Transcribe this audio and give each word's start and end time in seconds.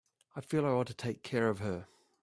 I 0.35 0.41
feel 0.41 0.65
I 0.65 0.69
ought 0.69 0.87
to 0.87 0.95
take 0.95 1.21
care 1.21 1.47
of 1.47 1.59
her. 1.59 1.85